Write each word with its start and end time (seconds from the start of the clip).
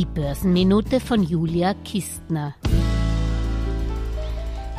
Die 0.00 0.06
Börsenminute 0.06 0.98
von 0.98 1.22
Julia 1.22 1.74
Kistner. 1.74 2.54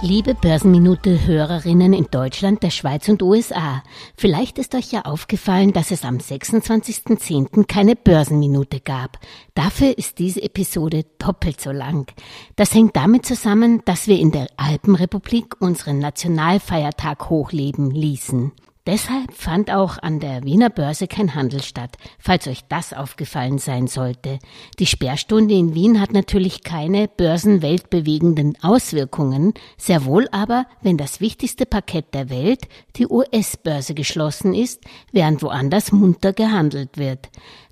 Liebe 0.01 0.33
Börsenminute-Hörerinnen 0.33 1.93
in 1.93 2.07
Deutschland, 2.09 2.63
der 2.63 2.71
Schweiz 2.71 3.07
und 3.07 3.21
USA, 3.21 3.83
vielleicht 4.17 4.57
ist 4.57 4.73
euch 4.73 4.91
ja 4.91 5.03
aufgefallen, 5.03 5.73
dass 5.73 5.91
es 5.91 6.05
am 6.05 6.17
26.10. 6.17 7.67
keine 7.67 7.95
Börsenminute 7.95 8.79
gab. 8.79 9.19
Dafür 9.53 9.95
ist 9.95 10.17
diese 10.17 10.41
Episode 10.41 11.05
doppelt 11.19 11.61
so 11.61 11.71
lang. 11.71 12.11
Das 12.55 12.73
hängt 12.73 12.95
damit 12.95 13.23
zusammen, 13.23 13.83
dass 13.85 14.07
wir 14.07 14.17
in 14.17 14.31
der 14.31 14.47
Alpenrepublik 14.57 15.61
unseren 15.61 15.99
Nationalfeiertag 15.99 17.29
hochleben 17.29 17.91
ließen. 17.91 18.53
Deshalb 18.87 19.31
fand 19.35 19.69
auch 19.69 19.99
an 19.99 20.19
der 20.19 20.43
Wiener 20.43 20.71
Börse 20.71 21.07
kein 21.07 21.35
Handel 21.35 21.61
statt, 21.61 21.97
falls 22.17 22.47
euch 22.47 22.61
das 22.67 22.93
aufgefallen 22.93 23.59
sein 23.59 23.85
sollte. 23.85 24.39
Die 24.79 24.87
Sperrstunde 24.87 25.53
in 25.53 25.75
Wien 25.75 26.01
hat 26.01 26.13
natürlich 26.13 26.63
keine 26.63 27.07
börsenweltbewegenden 27.07 28.57
Auswirkungen, 28.63 29.53
sehr 29.77 30.05
wohl 30.05 30.27
aber, 30.31 30.65
wenn 30.81 30.97
das 30.97 31.21
wichtigste 31.21 31.67
Parkett 31.67 32.15
der 32.15 32.31
Welt, 32.31 32.67
die 32.95 33.05
US-Börse 33.05 33.93
geschlossen 33.93 34.55
ist, 34.55 34.83
während 35.11 35.43
woanders 35.43 35.91
munter 35.91 36.33
gehandelt 36.33 36.97
wird. 36.97 37.29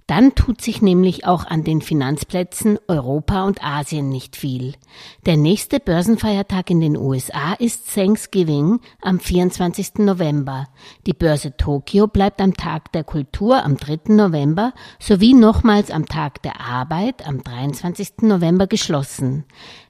Dann 0.10 0.34
tut 0.34 0.60
sich 0.60 0.82
nämlich 0.82 1.28
auch 1.28 1.46
an 1.46 1.64
den 1.64 1.82
Finanzplätzen 1.82 2.80
Europa 2.88 3.44
und 3.44 3.64
Asien 3.64 4.10
nicht 4.10 4.36
viel. 4.36 4.74
Der 5.28 5.38
nächste 5.38 5.80
Börsenfeiertag 5.80 6.72
in 6.72 6.80
den 6.80 6.98
USA 6.98 7.54
ist 7.54 7.94
Thanksgiving 7.94 8.80
am 9.04 9.20
24. 9.20 10.00
November. 10.00 10.68
Die 11.06 11.14
Börse 11.14 11.56
Tokio 11.58 12.08
bleibt 12.08 12.42
am 12.42 12.56
Tag 12.56 12.92
der 12.92 13.04
Kultur 13.04 13.64
am 13.64 13.78
3. 13.78 14.12
November 14.16 14.74
sowie 14.98 15.36
nochmals 15.36 15.92
am 15.92 16.08
Tag 16.08 16.42
der 16.42 16.60
Arbeit 16.60 17.28
am 17.28 17.44
23. 17.44 18.24
November 18.24 18.66
geschlossen. 18.66 19.46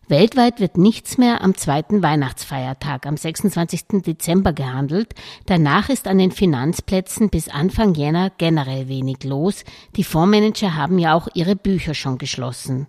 Weltweit 0.10 0.60
wird 0.60 0.76
nichts 0.76 1.20
mehr 1.20 1.42
am 1.42 1.54
zweiten 1.54 2.02
Weihnachtsfeiertag 2.02 3.06
am 3.06 3.16
26. 3.16 4.02
Dezember 4.04 4.54
gehandelt. 4.54 5.14
Danach 5.46 5.90
ist 5.90 6.08
an 6.08 6.18
den 6.18 6.32
Finanzplätzen 6.32 7.30
bis 7.30 7.48
Anfang 7.48 7.94
Jänner 7.94 8.32
generell 8.40 8.88
wenig 8.88 9.24
los. 9.24 9.64
Die 9.96 10.04
Fondsmanager 10.04 10.76
haben 10.76 10.98
ja 10.98 11.14
auch 11.14 11.28
ihre 11.36 11.56
Bücher 11.56 11.94
schon 11.94 12.18
geschlossen. 12.18 12.88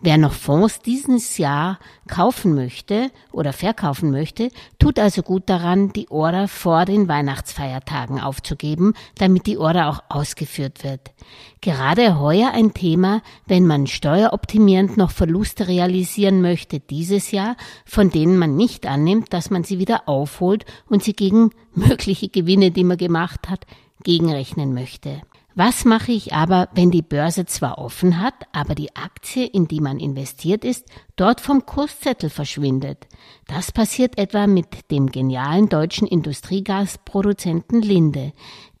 Wer 0.00 0.18
noch 0.18 0.32
Fonds 0.32 0.80
dieses 0.80 1.38
Jahr 1.38 1.78
kaufen 2.08 2.54
möchte 2.54 3.10
oder 3.32 3.52
verkaufen 3.52 4.10
möchte, 4.10 4.50
tut 4.78 4.98
also 4.98 5.22
gut 5.22 5.48
daran, 5.48 5.92
die 5.92 6.10
Order 6.10 6.48
vor 6.48 6.84
den 6.84 7.08
Weihnachtsfeiertagen 7.08 8.20
aufzugeben, 8.20 8.94
damit 9.16 9.46
die 9.46 9.56
Order 9.56 9.88
auch 9.88 10.02
ausgeführt 10.08 10.84
wird. 10.84 11.12
Gerade 11.60 12.18
heuer 12.18 12.50
ein 12.52 12.74
Thema, 12.74 13.22
wenn 13.46 13.66
man 13.66 13.86
steueroptimierend 13.86 14.96
noch 14.96 15.10
Verluste 15.10 15.68
realisieren 15.68 16.42
möchte 16.42 16.80
dieses 16.80 17.30
Jahr, 17.30 17.56
von 17.86 18.10
denen 18.10 18.36
man 18.36 18.56
nicht 18.56 18.86
annimmt, 18.86 19.32
dass 19.32 19.50
man 19.50 19.64
sie 19.64 19.78
wieder 19.78 20.08
aufholt 20.08 20.66
und 20.88 21.02
sie 21.02 21.14
gegen 21.14 21.50
mögliche 21.74 22.28
Gewinne, 22.28 22.70
die 22.70 22.84
man 22.84 22.98
gemacht 22.98 23.48
hat, 23.48 23.66
gegenrechnen 24.02 24.74
möchte. 24.74 25.22
Was 25.56 25.84
mache 25.84 26.10
ich 26.10 26.32
aber, 26.32 26.68
wenn 26.74 26.90
die 26.90 27.02
Börse 27.02 27.46
zwar 27.46 27.78
offen 27.78 28.20
hat, 28.20 28.34
aber 28.50 28.74
die 28.74 28.96
Aktie, 28.96 29.46
in 29.46 29.68
die 29.68 29.80
man 29.80 30.00
investiert 30.00 30.64
ist, 30.64 30.84
dort 31.16 31.40
vom 31.40 31.66
Kurszettel 31.66 32.30
verschwindet? 32.30 33.06
Das 33.46 33.72
passiert 33.72 34.18
etwa 34.18 34.46
mit 34.46 34.90
dem 34.90 35.10
genialen 35.10 35.68
deutschen 35.68 36.06
Industriegasproduzenten 36.06 37.82
Linde. 37.82 38.32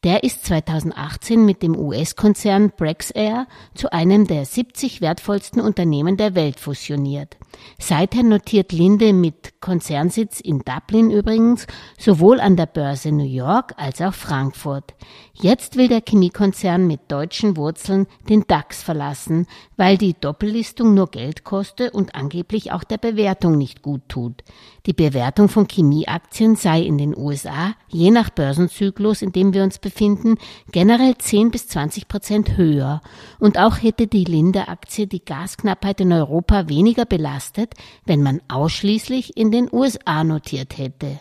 Der 0.04 0.22
ist 0.22 0.44
2018 0.44 1.46
mit 1.46 1.62
dem 1.62 1.74
US-Konzern 1.78 2.72
Brexair 2.76 3.46
zu 3.74 3.90
einem 3.90 4.26
der 4.26 4.44
70 4.44 5.00
wertvollsten 5.00 5.62
Unternehmen 5.62 6.18
der 6.18 6.34
Welt 6.34 6.60
fusioniert. 6.60 7.38
Seither 7.78 8.22
notiert 8.22 8.72
Linde 8.72 9.14
mit 9.14 9.62
Konzernsitz 9.62 10.40
in 10.40 10.58
Dublin 10.58 11.10
übrigens 11.10 11.66
sowohl 11.98 12.38
an 12.40 12.56
der 12.56 12.66
Börse 12.66 13.12
New 13.12 13.24
York 13.24 13.72
als 13.78 14.02
auch 14.02 14.12
Frankfurt. 14.12 14.92
Jetzt 15.32 15.76
will 15.76 15.88
der 15.88 16.02
Chemiekonzern 16.02 16.86
mit 16.86 17.00
deutschen 17.10 17.56
Wurzeln 17.56 18.06
den 18.28 18.44
DAX 18.46 18.82
verlassen, 18.82 19.46
weil 19.78 19.96
die 19.96 20.14
Doppellistung 20.20 20.92
nur 20.92 21.10
Geld 21.10 21.44
koste 21.44 21.90
und 21.90 22.14
angeblich 22.24 22.72
auch 22.72 22.84
der 22.84 22.98
Bewertung 22.98 23.58
nicht 23.58 23.82
gut 23.82 24.02
tut. 24.08 24.42
Die 24.86 24.92
Bewertung 24.92 25.48
von 25.48 25.68
Chemieaktien 25.68 26.56
sei 26.56 26.80
in 26.80 26.98
den 26.98 27.16
USA, 27.16 27.74
je 27.88 28.10
nach 28.10 28.30
Börsenzyklus, 28.30 29.22
in 29.22 29.32
dem 29.32 29.52
wir 29.52 29.62
uns 29.62 29.78
befinden, 29.78 30.36
generell 30.72 31.16
10 31.16 31.50
bis 31.50 31.68
20 31.68 32.08
Prozent 32.08 32.56
höher. 32.56 33.02
Und 33.38 33.58
auch 33.58 33.82
hätte 33.82 34.06
die 34.06 34.24
Linde-Aktie 34.24 35.06
die 35.06 35.24
Gasknappheit 35.24 36.00
in 36.00 36.12
Europa 36.12 36.68
weniger 36.68 37.04
belastet, 37.04 37.74
wenn 38.06 38.22
man 38.22 38.40
ausschließlich 38.48 39.36
in 39.36 39.50
den 39.50 39.68
USA 39.70 40.24
notiert 40.24 40.78
hätte. 40.78 41.20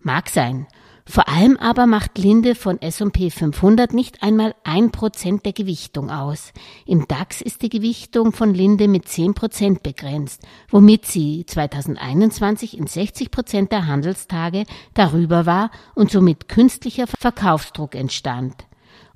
Mag 0.00 0.28
sein. 0.28 0.66
Vor 1.10 1.26
allem 1.26 1.56
aber 1.56 1.86
macht 1.86 2.18
Linde 2.18 2.54
von 2.54 2.82
S&P 2.82 3.30
500 3.30 3.94
nicht 3.94 4.22
einmal 4.22 4.54
ein 4.62 4.90
Prozent 4.90 5.46
der 5.46 5.54
Gewichtung 5.54 6.10
aus. 6.10 6.52
Im 6.84 7.08
DAX 7.08 7.40
ist 7.40 7.62
die 7.62 7.70
Gewichtung 7.70 8.32
von 8.32 8.52
Linde 8.52 8.88
mit 8.88 9.08
10 9.08 9.32
Prozent 9.32 9.82
begrenzt, 9.82 10.42
womit 10.68 11.06
sie 11.06 11.46
2021 11.46 12.76
in 12.76 12.86
60 12.86 13.30
Prozent 13.30 13.72
der 13.72 13.86
Handelstage 13.86 14.64
darüber 14.92 15.46
war 15.46 15.70
und 15.94 16.10
somit 16.10 16.46
künstlicher 16.46 17.06
Verkaufsdruck 17.06 17.94
entstand. 17.94 18.66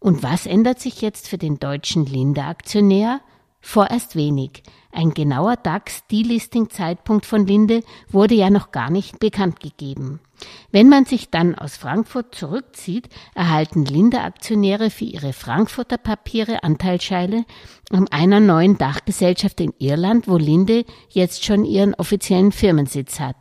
Und 0.01 0.23
was 0.23 0.47
ändert 0.47 0.81
sich 0.81 1.03
jetzt 1.03 1.29
für 1.29 1.37
den 1.37 1.59
deutschen 1.59 2.07
Linde-Aktionär? 2.07 3.21
Vorerst 3.61 4.17
wenig. 4.17 4.63
Ein 4.95 5.15
genauer 5.15 5.57
DAX-Delisting-Zeitpunkt 5.57 7.25
von 7.25 7.47
Linde 7.47 7.83
wurde 8.11 8.35
ja 8.35 8.51
noch 8.51 8.73
gar 8.73 8.91
nicht 8.91 9.19
bekannt 9.21 9.61
gegeben. 9.61 10.21
Wenn 10.71 10.89
man 10.89 11.07
sich 11.07 11.31
dann 11.31 11.55
aus 11.55 11.77
Frankfurt 11.77 12.35
zurückzieht, 12.35 13.09
erhalten 13.35 13.87
Linde-Aktionäre 13.87 14.91
für 14.91 15.05
ihre 15.05 15.33
Frankfurter 15.33 15.97
Papiere 15.97 16.63
Anteilsscheine 16.63 17.47
an 17.91 18.09
einer 18.09 18.41
neuen 18.41 18.77
Dachgesellschaft 18.77 19.61
in 19.61 19.73
Irland, 19.79 20.29
wo 20.29 20.37
Linde 20.37 20.85
jetzt 21.09 21.45
schon 21.45 21.65
ihren 21.65 21.95
offiziellen 21.95 22.53
Firmensitz 22.53 23.19
hat. 23.19 23.37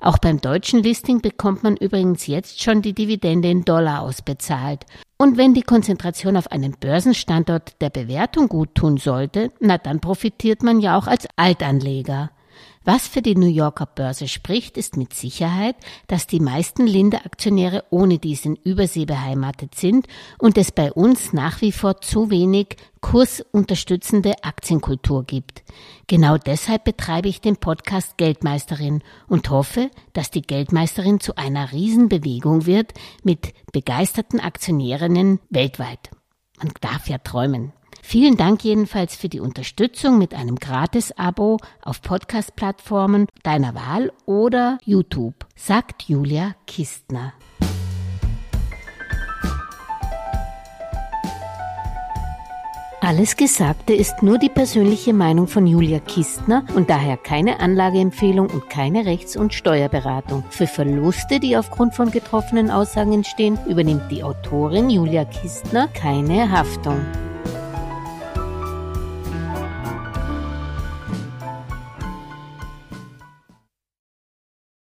Auch 0.00 0.18
beim 0.18 0.40
deutschen 0.40 0.82
Listing 0.82 1.20
bekommt 1.20 1.62
man 1.62 1.76
übrigens 1.76 2.26
jetzt 2.26 2.62
schon 2.62 2.80
die 2.80 2.94
Dividende 2.94 3.50
in 3.50 3.64
Dollar 3.64 4.02
ausbezahlt. 4.02 4.86
Und 5.18 5.38
wenn 5.38 5.54
die 5.54 5.62
Konzentration 5.62 6.36
auf 6.36 6.52
einen 6.52 6.72
Börsenstandort 6.72 7.80
der 7.80 7.90
Bewertung 7.90 8.48
gut 8.48 8.74
tun 8.74 8.98
sollte, 8.98 9.50
na 9.60 9.78
dann 9.78 10.00
profitiert 10.00 10.62
man 10.62 10.80
ja 10.80 10.98
auch 10.98 11.06
als 11.06 11.26
Altanleger. 11.36 12.30
Was 12.88 13.08
für 13.08 13.20
die 13.20 13.34
New 13.34 13.48
Yorker 13.48 13.86
Börse 13.86 14.28
spricht, 14.28 14.76
ist 14.76 14.96
mit 14.96 15.12
Sicherheit, 15.12 15.74
dass 16.06 16.28
die 16.28 16.38
meisten 16.38 16.86
Linde-Aktionäre 16.86 17.82
ohne 17.90 18.20
diesen 18.20 18.54
Übersee 18.54 19.06
beheimatet 19.06 19.74
sind 19.74 20.06
und 20.38 20.56
es 20.56 20.70
bei 20.70 20.92
uns 20.92 21.32
nach 21.32 21.60
wie 21.62 21.72
vor 21.72 22.00
zu 22.00 22.30
wenig 22.30 22.76
kursunterstützende 23.00 24.44
Aktienkultur 24.44 25.24
gibt. 25.24 25.64
Genau 26.06 26.38
deshalb 26.38 26.84
betreibe 26.84 27.26
ich 27.28 27.40
den 27.40 27.56
Podcast 27.56 28.18
Geldmeisterin 28.18 29.02
und 29.26 29.50
hoffe, 29.50 29.90
dass 30.12 30.30
die 30.30 30.42
Geldmeisterin 30.42 31.18
zu 31.18 31.34
einer 31.34 31.72
Riesenbewegung 31.72 32.66
wird 32.66 32.94
mit 33.24 33.52
begeisterten 33.72 34.38
Aktionärinnen 34.38 35.40
weltweit. 35.50 36.10
Man 36.58 36.70
darf 36.80 37.08
ja 37.08 37.18
träumen. 37.18 37.72
Vielen 38.02 38.36
Dank 38.36 38.64
jedenfalls 38.64 39.16
für 39.16 39.28
die 39.28 39.40
Unterstützung 39.40 40.18
mit 40.18 40.34
einem 40.34 40.56
Gratis-Abo 40.56 41.58
auf 41.82 42.02
Podcast-Plattformen 42.02 43.26
deiner 43.42 43.74
Wahl 43.74 44.12
oder 44.24 44.78
YouTube, 44.84 45.46
sagt 45.54 46.02
Julia 46.02 46.54
Kistner. 46.66 47.32
Alles 53.06 53.36
Gesagte 53.36 53.94
ist 53.94 54.24
nur 54.24 54.36
die 54.36 54.48
persönliche 54.48 55.12
Meinung 55.12 55.46
von 55.46 55.64
Julia 55.64 56.00
Kistner 56.00 56.64
und 56.74 56.90
daher 56.90 57.16
keine 57.16 57.60
Anlageempfehlung 57.60 58.50
und 58.50 58.68
keine 58.68 59.06
Rechts- 59.06 59.36
und 59.36 59.54
Steuerberatung. 59.54 60.42
Für 60.50 60.66
Verluste, 60.66 61.38
die 61.38 61.56
aufgrund 61.56 61.94
von 61.94 62.10
getroffenen 62.10 62.68
Aussagen 62.68 63.12
entstehen, 63.12 63.60
übernimmt 63.68 64.10
die 64.10 64.24
Autorin 64.24 64.90
Julia 64.90 65.24
Kistner 65.24 65.86
keine 65.94 66.50
Haftung. 66.50 66.98